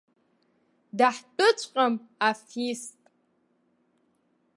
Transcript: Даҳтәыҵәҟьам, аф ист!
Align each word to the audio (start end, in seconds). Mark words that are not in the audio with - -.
Даҳтәыҵәҟьам, 0.97 1.93
аф 2.29 2.41
ист! 2.69 2.97